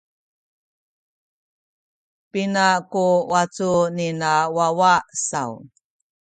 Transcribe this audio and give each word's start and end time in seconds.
Pina 2.31 2.65
ku 2.91 3.05
wacu 3.31 3.71
nina 3.95 4.29
wawa 4.55 4.93
saw? 5.27 5.51